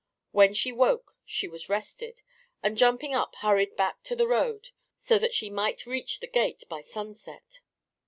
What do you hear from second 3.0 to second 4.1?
up hurried back